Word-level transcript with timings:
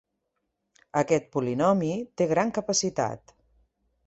Aquest 1.01 1.29
polinomi 1.35 1.91
té 2.21 2.29
gran 2.35 2.55
capacitat. 2.59 3.37